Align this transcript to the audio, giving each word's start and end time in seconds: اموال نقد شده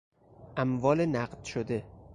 اموال 0.57 1.05
نقد 1.05 1.43
شده 1.47 1.83